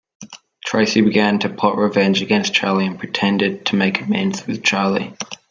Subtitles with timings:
[0.65, 5.13] Tracy began to plot revenge against Charlie and pretended to make amends with Charlie.